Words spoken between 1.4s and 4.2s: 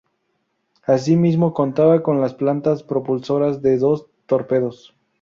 contaba con las plantas propulsoras de dos